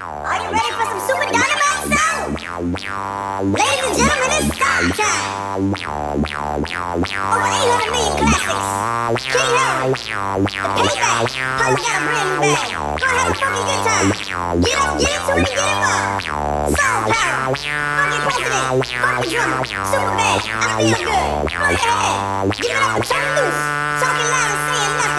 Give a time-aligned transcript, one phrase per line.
[0.00, 2.38] Are you ready for some super dynamite sound?
[3.52, 5.74] Ladies and gentlemen, it's start time.
[7.18, 8.54] Over 800 million classics.
[9.26, 9.90] King Harry.
[10.78, 11.26] Payback.
[11.74, 12.70] You got a brand new bag.
[13.00, 14.06] Gonna have a funky good time.
[14.62, 16.24] Get up, get it, and get involved.
[16.78, 17.50] Soul power.
[18.22, 18.84] Funky president.
[19.02, 19.60] Funky drummer.
[19.90, 20.40] Super bad.
[20.62, 21.50] I feel good.
[21.78, 22.52] Go ahead.
[22.56, 23.60] Give it up, turn loose.
[24.02, 25.17] Talking loud and saying nothing.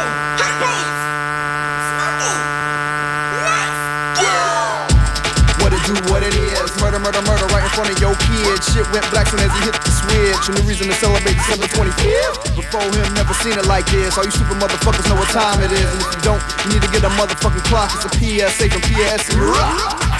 [5.89, 6.69] Do, what it is.
[6.77, 8.61] Murder, murder, murder right in front of your kid.
[8.61, 10.43] Shit went black soon as he hit the switch.
[10.45, 12.53] A new reason to celebrate December 25th.
[12.53, 14.17] Before him, never seen it like this.
[14.17, 15.89] All you stupid motherfuckers know what time it is.
[15.89, 17.89] And if you don't, you need to get a motherfucking clock.
[17.97, 19.33] It's a PSA from PSC.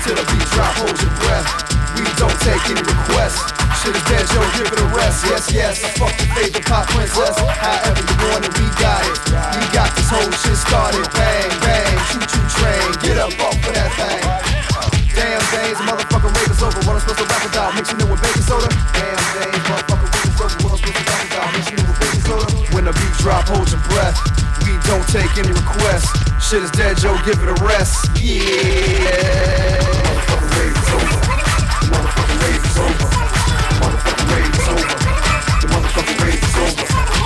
[0.01, 1.47] Till the beat drop, hold your breath.
[1.93, 3.53] We don't take any requests.
[3.83, 5.25] Shit is dead, yo, give it a rest.
[5.25, 7.37] Yes, yes, I fuck your favorite pop princess.
[7.37, 9.17] However you want it, we got it.
[9.55, 11.05] We got this whole shit started.
[11.13, 12.87] Bang, bang, choo choo train.
[13.03, 14.28] Get up off of that thing.
[15.49, 16.77] Damn days, motherfucker rave is over.
[16.85, 17.73] What I'm supposed to rap about?
[17.73, 18.69] Mixing it with baking soda.
[18.93, 20.61] Damn days, motherfucker rave is over.
[20.61, 21.53] What I'm supposed to rap about?
[21.57, 22.45] Mixing it with baking soda.
[22.75, 24.13] When the beat drop, hold your breath.
[24.61, 26.13] We don't take any requests.
[26.37, 27.17] Shit is dead, Joe.
[27.25, 28.13] Give it a rest.
[28.21, 29.09] Yeah.
[30.05, 31.17] Motherfucker rave is over.
[31.97, 33.09] Motherfucker rave is over.
[33.81, 34.85] Motherfucker rave is over.
[34.85, 37.18] The motherfucker rave is over.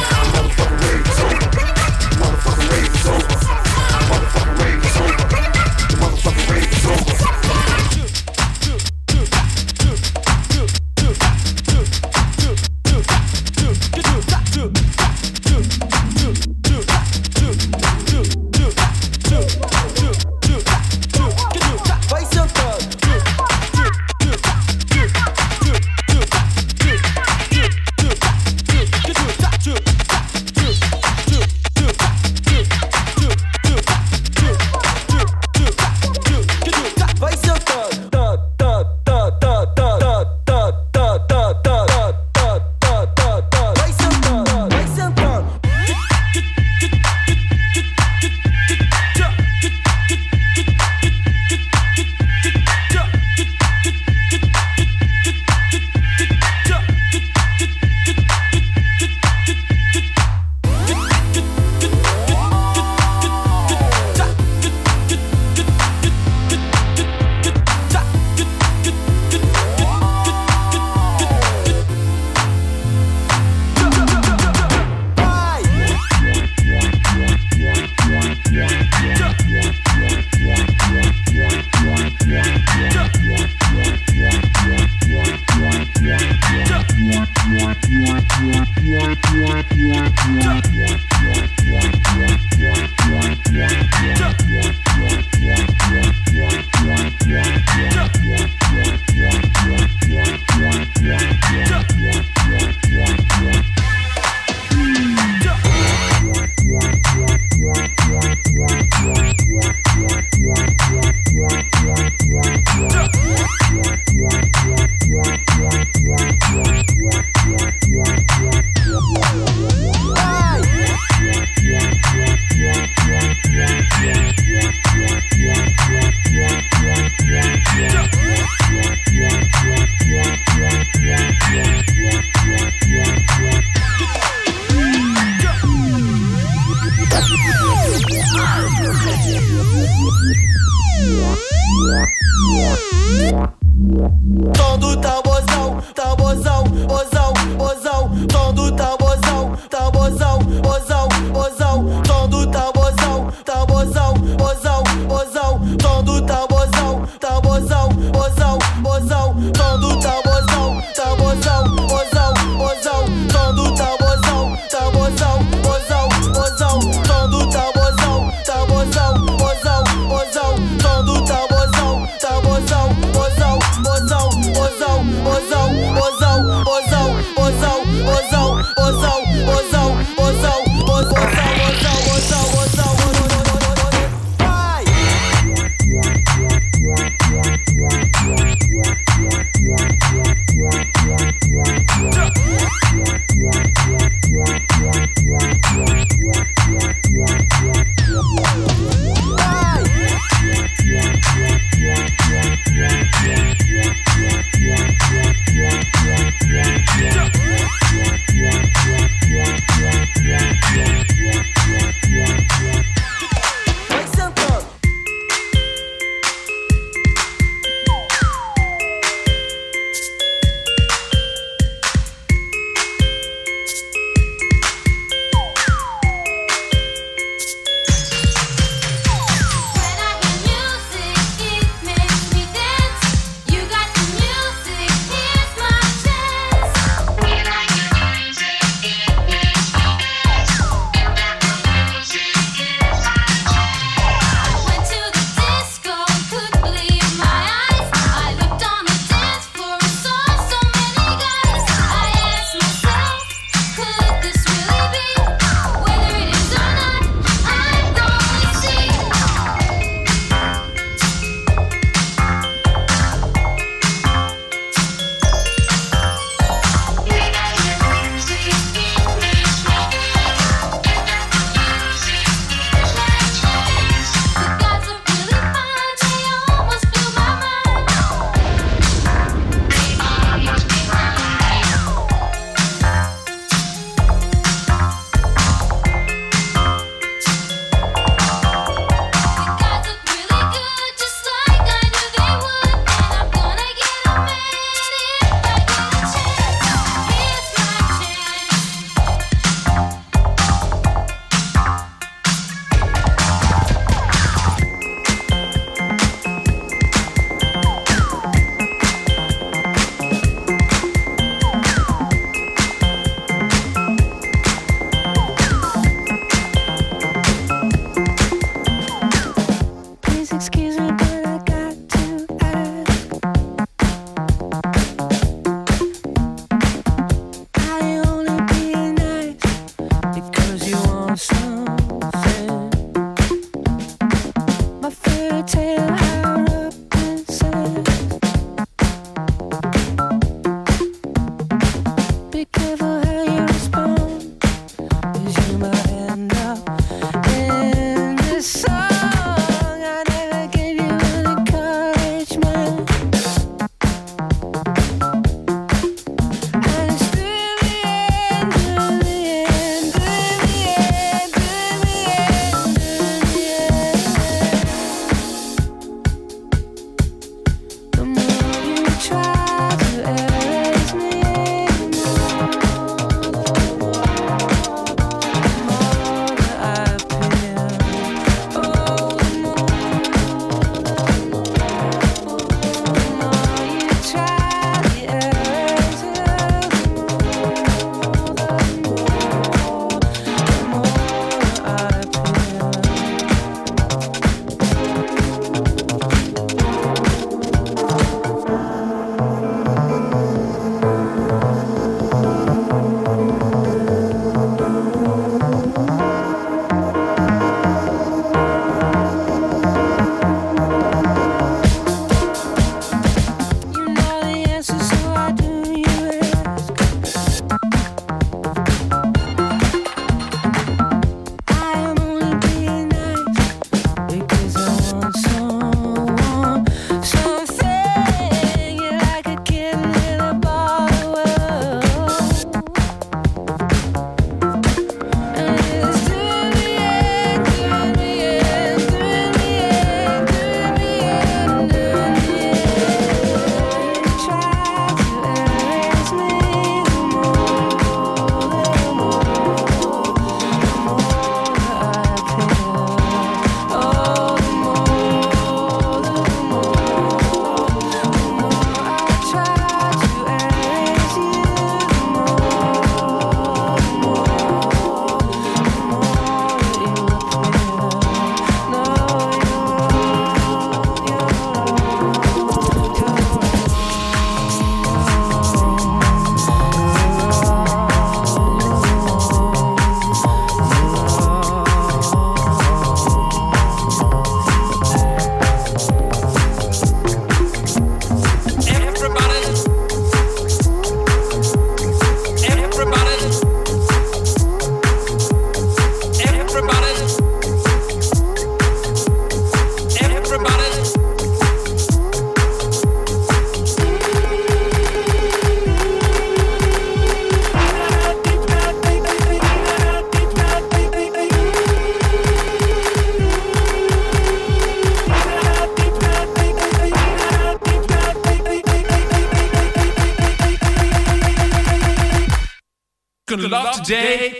[523.84, 524.40] day.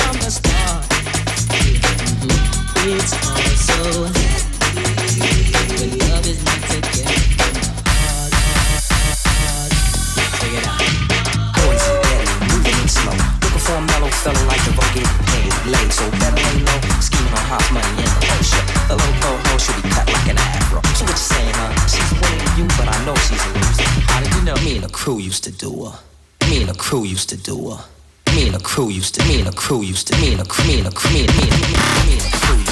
[26.91, 27.69] crew used to do.
[27.69, 27.81] Uh,
[28.35, 29.25] me and a crew used to.
[29.25, 30.19] Me and a crew used to.
[30.19, 30.65] Me and a crew.
[30.65, 31.09] Me and a crew.
[31.13, 32.70] Me and a crew.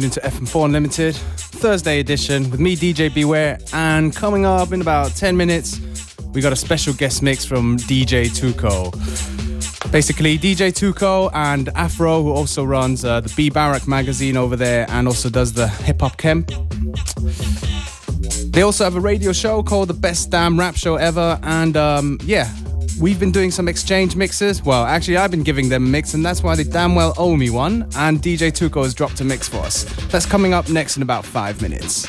[0.00, 3.58] Tuned into FM4 Unlimited, Thursday edition with me, DJ Beware.
[3.72, 5.80] And coming up in about 10 minutes,
[6.34, 8.92] we got a special guest mix from DJ Tuco.
[9.90, 14.84] Basically, DJ Tuco and Afro, who also runs uh, the B Barak magazine over there
[14.90, 16.50] and also does the Hip Hop Camp.
[18.52, 21.38] They also have a radio show called The Best Damn Rap Show Ever.
[21.42, 22.50] And um, yeah,
[23.00, 24.62] We've been doing some exchange mixes.
[24.62, 27.36] Well, actually, I've been giving them a mix, and that's why they damn well owe
[27.36, 27.82] me one.
[27.96, 29.84] And DJ Tuco has dropped a mix for us.
[30.06, 32.06] That's coming up next in about five minutes.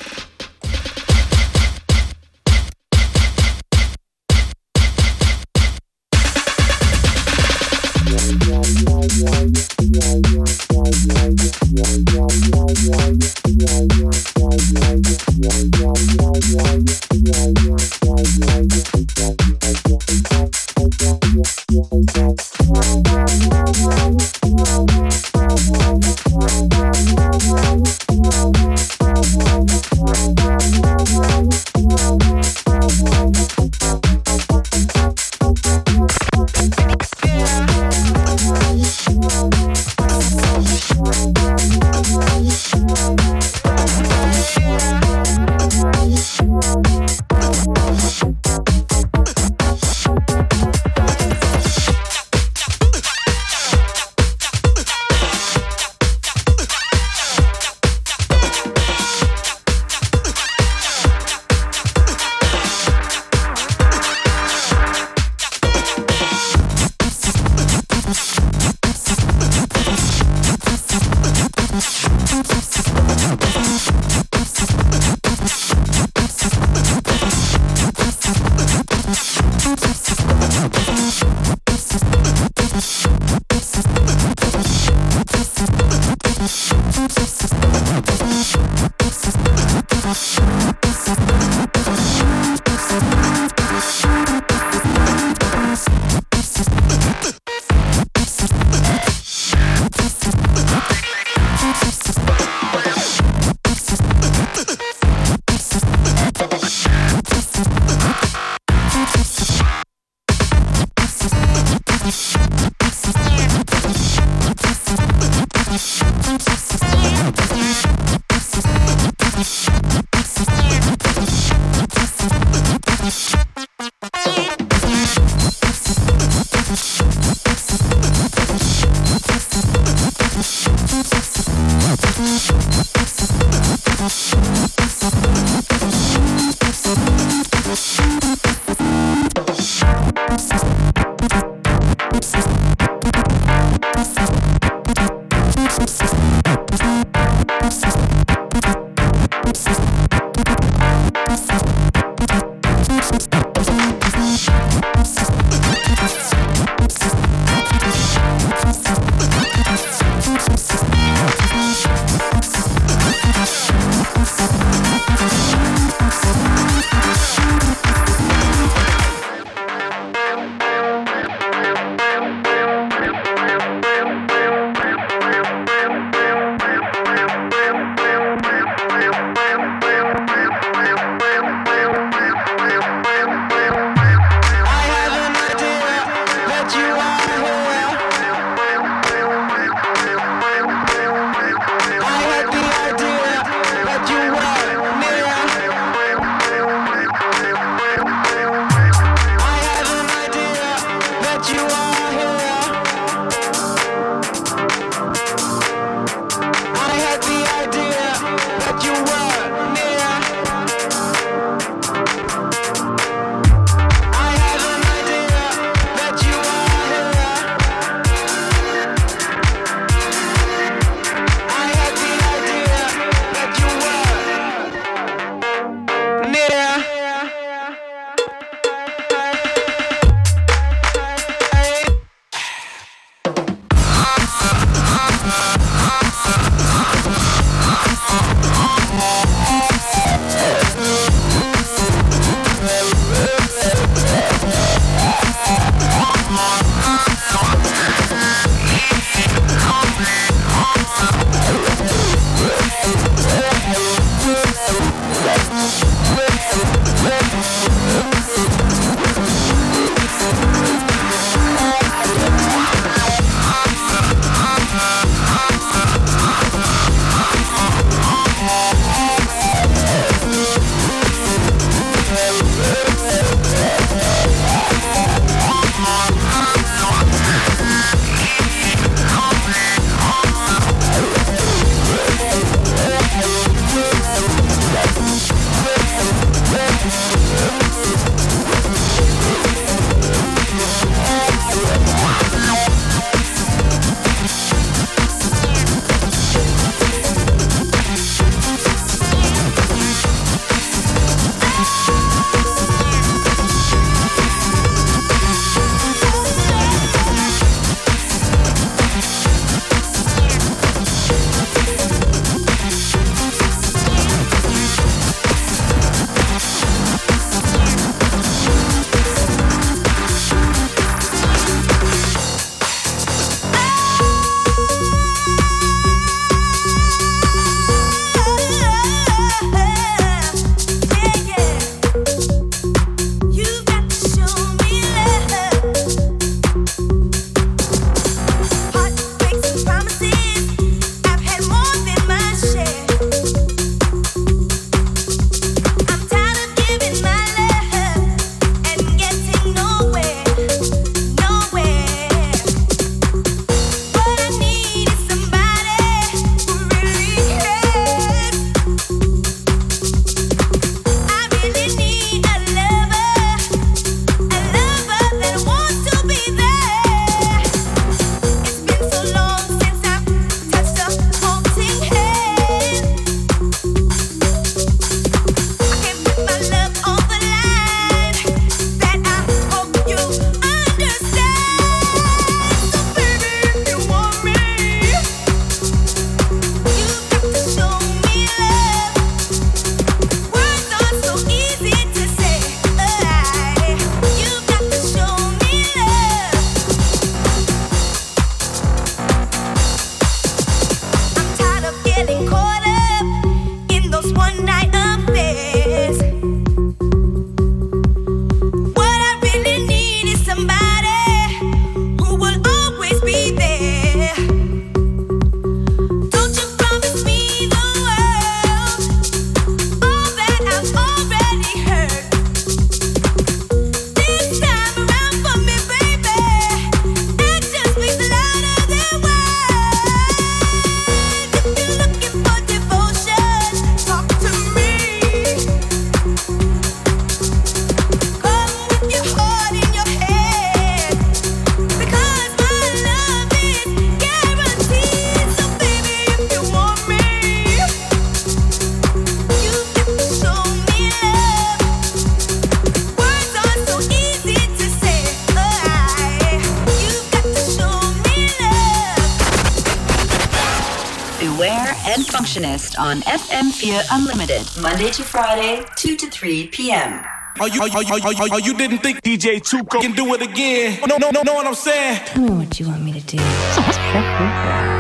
[466.28, 467.06] 3 p.m.
[467.40, 470.22] Oh, you, oh, you, oh, you, oh, you didn't think DJ Tuco can do it
[470.22, 470.78] again?
[470.86, 472.02] No, no, no, know what I'm saying?
[472.06, 474.77] Tell me what you want me to do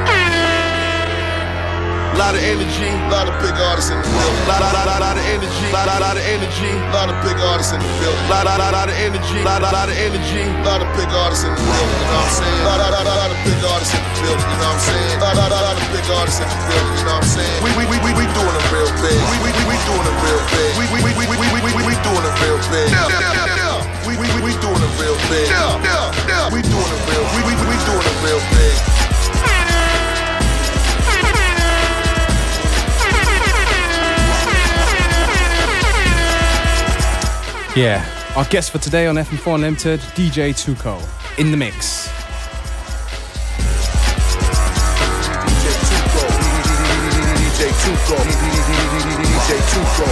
[2.17, 4.45] lot of energy, lot of big artists in the building.
[4.49, 7.71] Lot, lot, lot, lot of energy, lot, lot, lot of energy, lot of big artists
[7.71, 8.25] in the building.
[8.27, 11.53] Lot, lot, lot, of energy, lot, lot, lot of energy, lot of big artists in
[11.53, 11.93] the building.
[11.93, 12.61] You know what I'm saying?
[12.65, 14.49] Lot, lot, lot, lot of big artists in the building.
[14.49, 15.17] You know what I'm saying?
[15.21, 16.95] Lot, lot, lot, lot of big artists in the building.
[16.97, 17.59] You know what I'm saying?
[17.61, 19.19] We, we, we, we, we doing it real thing.
[19.29, 20.71] We, we, we, we doing it real thing.
[20.73, 22.89] We, we, we, we, we, we, we, we doing it real thing.
[22.97, 23.77] Yeah.
[24.09, 25.45] We, we, we doing it real thing.
[26.49, 27.25] We doing it real.
[27.37, 29.06] We, we, we doing it real thing.
[37.77, 38.01] Yeah.
[38.35, 40.97] Our guest for today on FM4 Unlimited, DJ Tuco,
[41.37, 42.09] in the mix.
[47.67, 48.17] DJ Tuco,
[49.29, 50.07] DJ Tuco,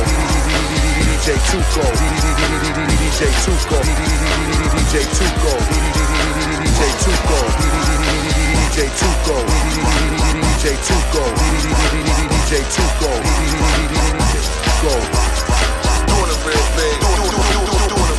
[5.09, 5.55] Tuco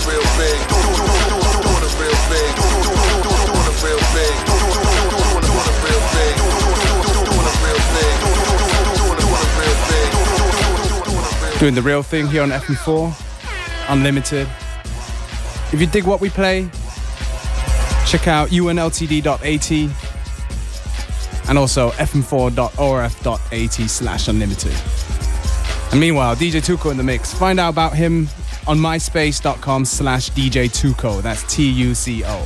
[0.07, 0.77] doing it real big.
[11.59, 13.15] Doing the real thing here on FM4
[13.89, 14.47] Unlimited.
[15.73, 16.69] If you dig what we play,
[18.07, 19.71] check out unltd.at
[21.49, 24.75] and also fm4.orf.at slash unlimited.
[25.93, 27.33] And meanwhile, DJ Tuco in the mix.
[27.33, 28.29] Find out about him
[28.67, 31.23] on myspace.com slash DJ Tuco.
[31.23, 32.39] That's T-U-C-O.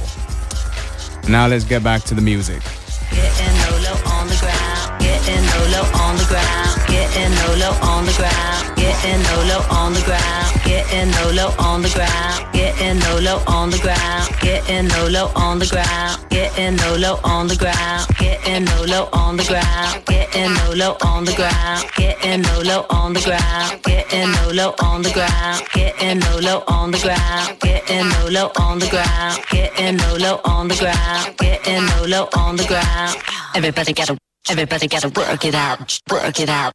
[1.29, 2.63] Now let's get back to the music.
[3.11, 5.01] Getting low, low on the ground.
[5.01, 6.89] Getting low, low on the ground.
[6.89, 8.80] Getting low, low on the ground.
[9.03, 10.63] Getting low, low on the ground.
[10.63, 12.53] Getting low, low on the ground.
[12.53, 14.29] Getting low, low on the ground.
[14.41, 16.21] Getting low, low on the ground.
[16.29, 18.15] Getting low, low on the ground.
[18.19, 20.05] Getting low, low on the ground.
[20.05, 21.91] Getting low, low on the ground.
[21.97, 23.71] Getting low, low on the ground.
[23.89, 25.65] Getting low, low on the ground.
[25.73, 27.57] Getting low, low on the ground.
[27.81, 29.45] Getting low, low on the ground.
[29.49, 31.37] Getting low, low on the ground.
[31.39, 33.17] Getting low, low on the ground.
[33.55, 34.19] Everybody gotta,
[34.51, 36.75] everybody gotta work it out, work it out.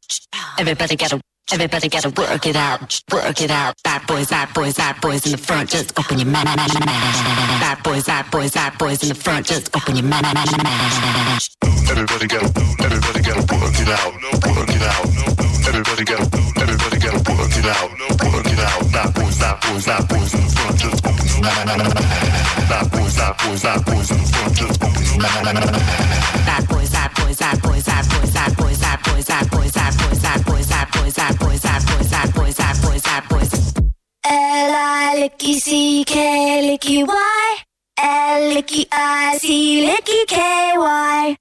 [0.58, 1.20] Everybody gotta.
[1.52, 3.76] Everybody gotta work it out, work it out.
[3.84, 6.44] Bad boys, bad boys, bad boys in the front, just open your mouth.
[6.44, 10.24] Bad boys, bad boys, bad boys in the front, just open your mouth.
[11.88, 12.50] Everybody gotta,
[12.82, 14.12] everybody gotta work it out,
[14.58, 15.06] work it out.
[15.68, 16.26] Everybody gotta,
[16.58, 17.90] everybody gotta work it out,
[18.26, 18.92] work it out.
[18.92, 21.94] Bad boys, bad boys, bad boys in the front, just open your mouth.
[22.66, 25.46] Bad boys, bad boys, bad boys in the front, just open your mouth.
[26.42, 28.15] Bad boys, bad boys, bad boys, bad boys,
[34.58, 36.14] L I licky C K
[36.66, 37.48] licky Y
[38.00, 40.36] L licky I C licky K
[40.78, 41.36] Y.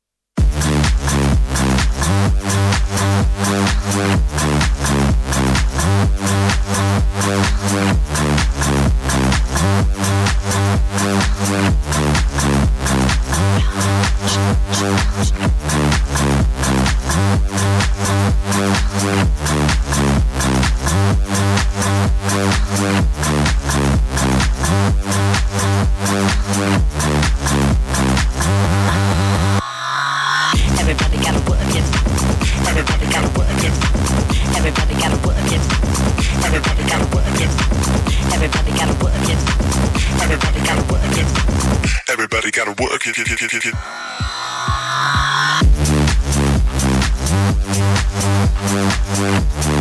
[36.88, 37.50] Everybody gotta work it.
[38.34, 39.40] Everybody gotta work it.
[40.22, 41.28] Everybody gotta work it.
[42.10, 43.18] Everybody gotta work it.
[43.18, 43.74] Everybody gotta
[49.22, 49.75] work it.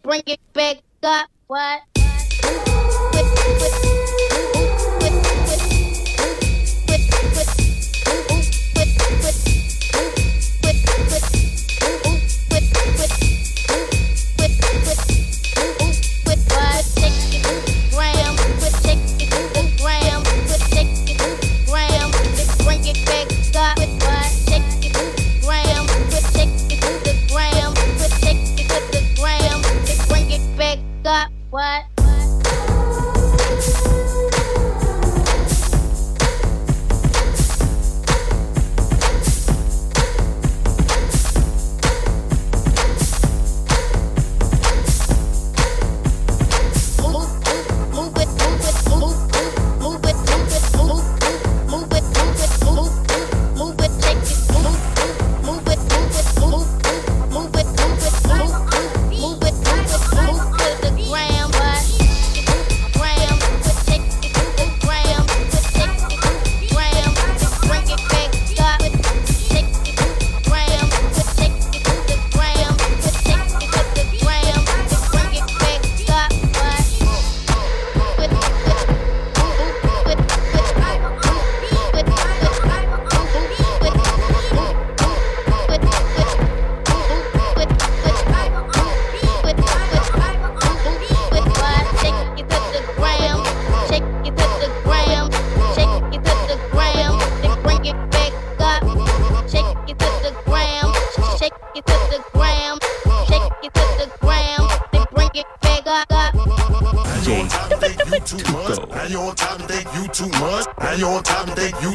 [0.00, 1.28] Bring it back up.
[1.48, 1.91] What?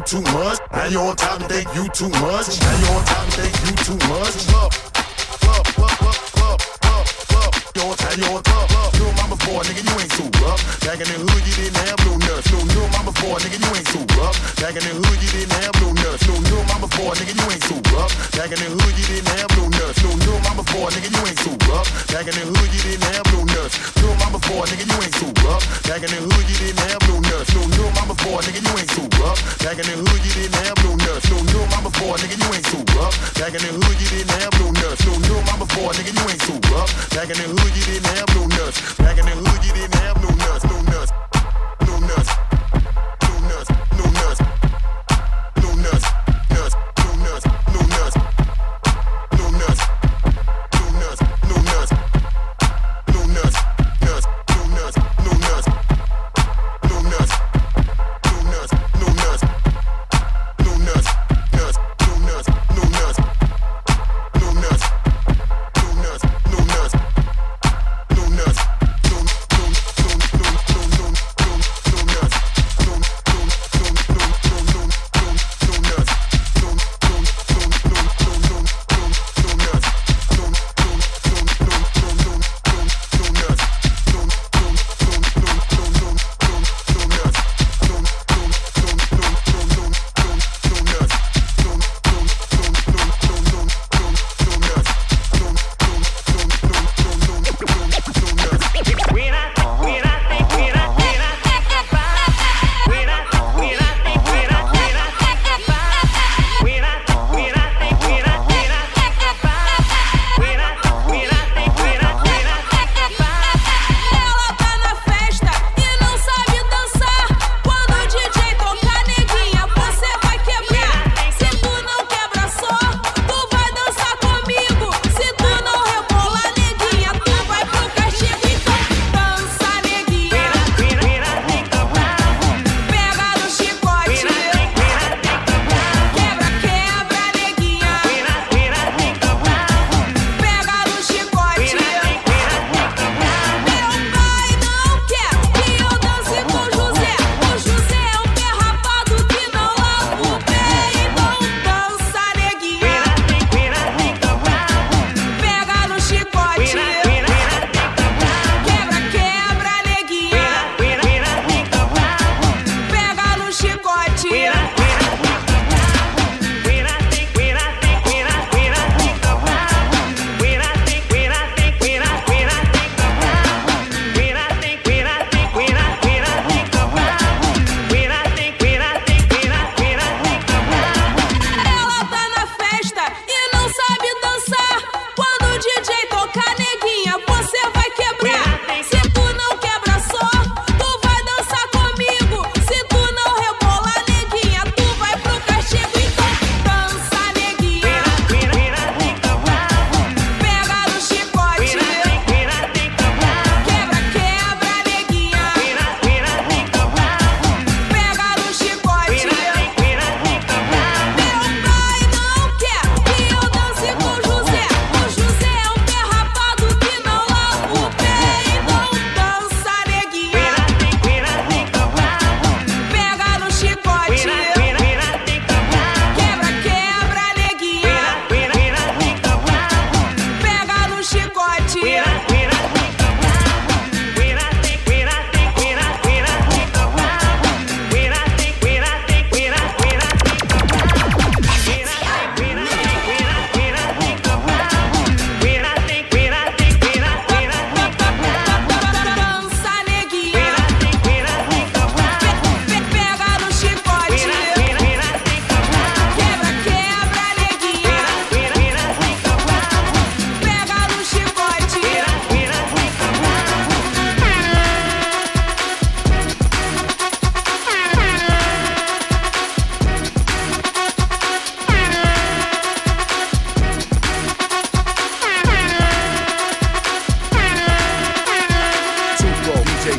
[0.08, 0.58] too much.
[0.72, 2.62] Now you on top and think you too much.
[2.62, 4.54] Now you on top and think you too much.
[4.54, 4.87] Up.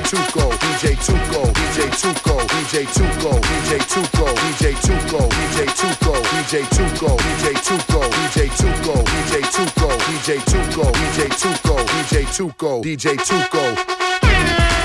[0.08, 7.16] Tuco, DJ Tuco, DJ Tuco, DJ Tuco, DJ Tuco, DJ Tuco, DJ Tuco, DJ Tuco,
[7.36, 14.77] DJ Tuco, DJ Tuco, DJ Tuco, DJ Tuco, DJ Tuco, DJ Tuco, DJ Tuco.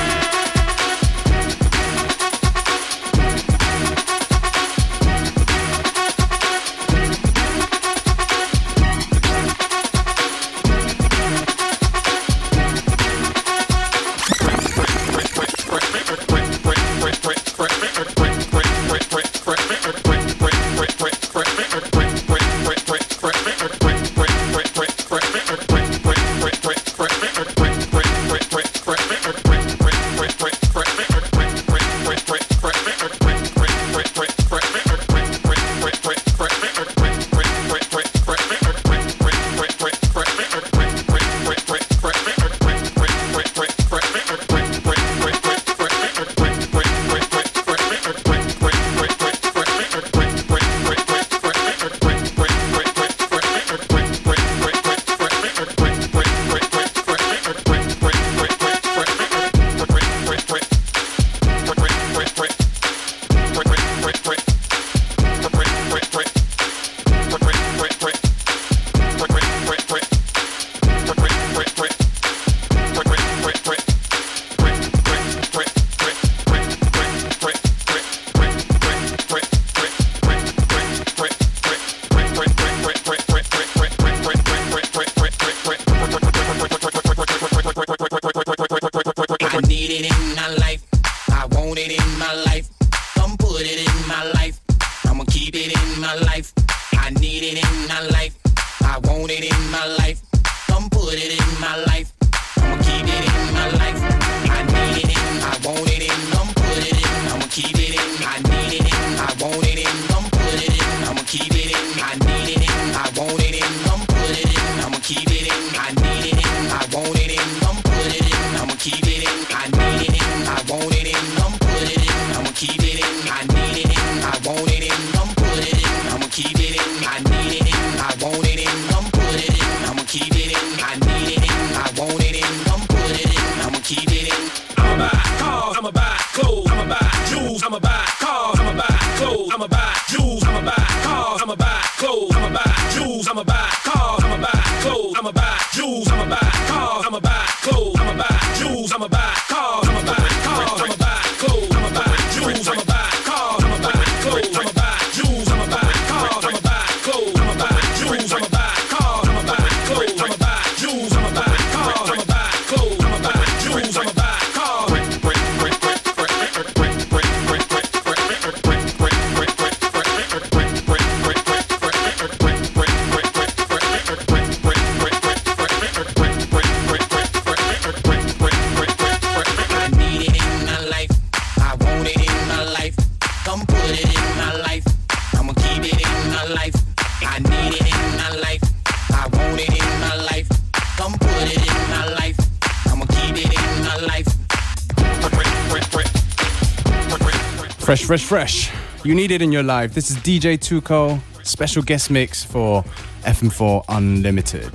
[197.94, 198.72] Fresh, fresh, fresh.
[199.06, 199.94] You need it in your life.
[199.94, 202.82] This is DJ Tuco, special guest mix for
[203.22, 204.72] FM4 Unlimited.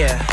[0.00, 0.29] Yeah.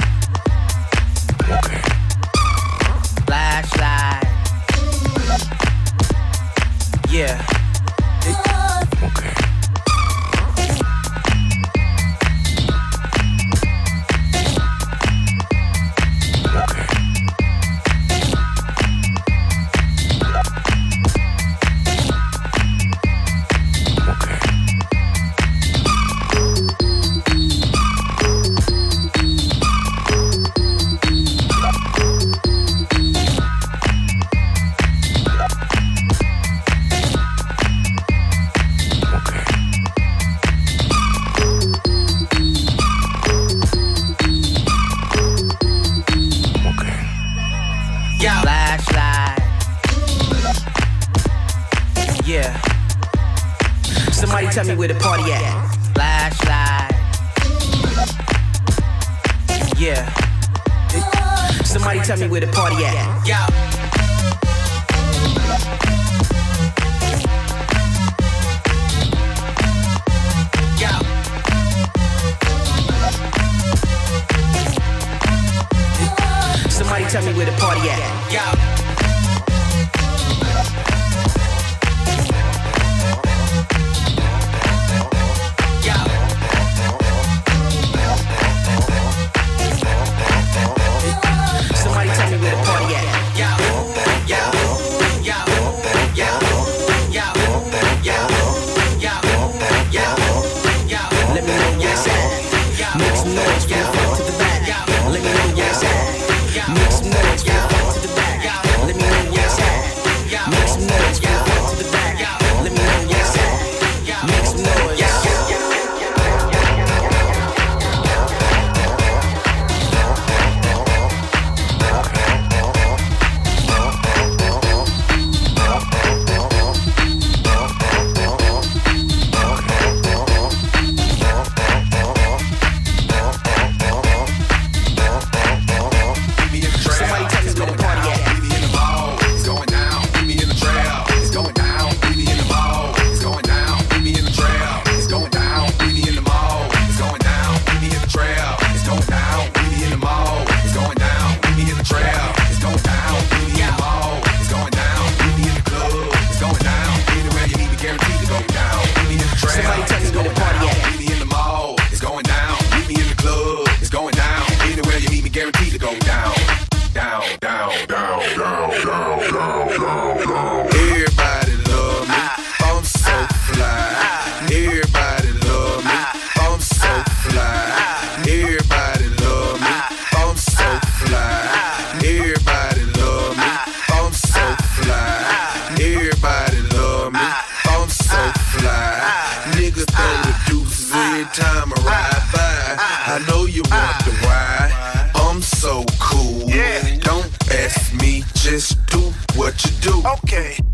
[193.18, 195.09] I know you want the ride.
[195.15, 196.47] I'm so cool.
[196.47, 196.97] Yeah.
[196.99, 200.03] Don't ask me, just do what you do.
[200.22, 200.66] Okay.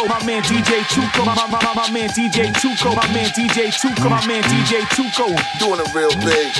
[0.00, 3.70] Tuco, my man DJ Tuco, my, my, my, my man DJ Tuco, my man DJ
[3.70, 5.36] Tuco, my man DJ Tuco.
[5.58, 6.52] Doing a real thing.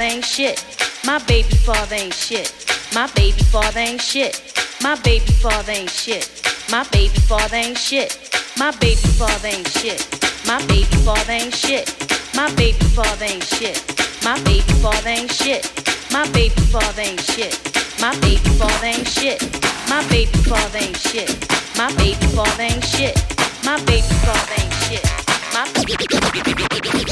[0.00, 0.64] Father ain't shit.
[1.04, 2.50] My baby father ain't shit.
[2.94, 4.40] My baby father ain't shit.
[4.82, 6.24] My baby father ain't shit.
[6.70, 8.16] My baby father ain't shit.
[8.56, 10.00] My baby father ain't shit.
[10.46, 11.86] My baby father ain't shit.
[12.34, 13.84] My baby father ain't shit.
[14.24, 15.68] My baby father ain't shit.
[16.10, 17.60] My baby father ain't shit.
[18.00, 19.38] My baby father ain't shit.
[19.86, 21.28] My baby father ain't shit.
[21.76, 23.18] My baby father ain't shit.
[23.66, 25.04] My baby father ain't shit.
[25.52, 27.09] My